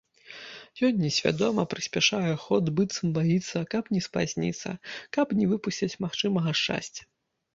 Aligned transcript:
Ён 0.87 0.93
несвядома 1.05 1.65
прыспяшае 1.73 2.31
ход, 2.45 2.71
быццам 2.79 3.11
баіцца, 3.17 3.57
каб 3.73 3.83
не 3.95 4.01
спазніцца, 4.07 4.69
каб 5.17 5.27
не 5.43 5.51
выпусціць 5.51 5.99
магчымага 6.07 6.51
шчасця. 6.61 7.01